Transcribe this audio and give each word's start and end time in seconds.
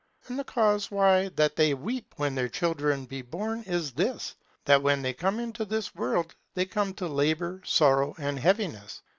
And 0.27 0.39
the 0.39 0.43
cause 0.43 0.89
why 0.89 1.29
that 1.35 1.55
they 1.57 1.75
weep, 1.75 2.15
when 2.17 2.33
their 2.33 2.49
children 2.49 3.05
be 3.05 3.21
born 3.21 3.61
is 3.67 3.91
this; 3.91 4.33
for 4.65 4.79
when 4.79 5.03
they 5.03 5.13
come 5.13 5.39
into 5.39 5.63
this 5.63 5.93
world, 5.93 6.33
they 6.55 6.65
come 6.65 6.95
to 6.95 7.07
labour, 7.07 7.61
sorrow 7.63 8.15
and 8.17 8.39
heaviness. 8.39 9.03